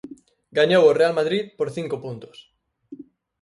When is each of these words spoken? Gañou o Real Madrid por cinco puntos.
Gañou 0.57 0.83
o 0.87 0.95
Real 0.99 1.13
Madrid 1.19 1.43
por 1.57 1.67
cinco 1.77 1.95
puntos. 2.05 2.37